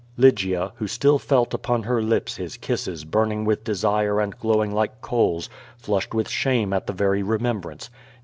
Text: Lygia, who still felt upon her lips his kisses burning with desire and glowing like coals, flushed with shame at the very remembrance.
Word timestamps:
Lygia, 0.17 0.71
who 0.77 0.87
still 0.87 1.19
felt 1.19 1.53
upon 1.53 1.83
her 1.83 2.01
lips 2.01 2.37
his 2.37 2.57
kisses 2.57 3.05
burning 3.05 3.45
with 3.45 3.63
desire 3.63 4.19
and 4.19 4.35
glowing 4.39 4.71
like 4.71 4.99
coals, 4.99 5.47
flushed 5.77 6.11
with 6.15 6.27
shame 6.27 6.73
at 6.73 6.87
the 6.87 6.93
very 6.93 7.21
remembrance. 7.21 7.91